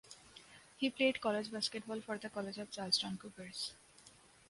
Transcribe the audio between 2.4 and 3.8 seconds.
of Charleston Cougars.